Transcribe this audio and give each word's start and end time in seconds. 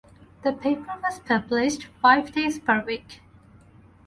The 0.41 0.51
paper 0.51 0.95
was 1.03 1.19
published 1.19 1.83
five 2.01 2.31
days 2.33 2.57
per 2.57 2.83
week. 2.83 3.21